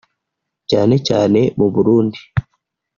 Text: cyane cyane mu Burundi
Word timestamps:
cyane 0.69 0.95
cyane 1.07 1.39
mu 1.57 1.67
Burundi 1.73 2.19